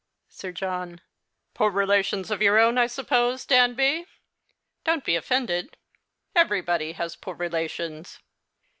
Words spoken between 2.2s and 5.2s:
of your own, I suppose, Danby. Don't be